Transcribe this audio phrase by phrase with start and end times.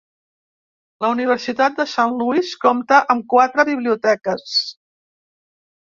[1.05, 4.61] La Universitat de Saint Louis compta amb quatre biblioteques.